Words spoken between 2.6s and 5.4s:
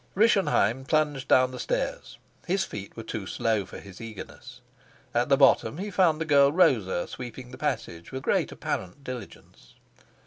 feet were too slow for his eagerness. At the